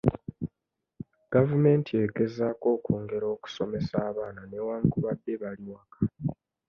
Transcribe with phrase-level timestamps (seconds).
[1.33, 5.99] Gavumenti egezaako okwongera okusomesa abaana newankubadde bali waka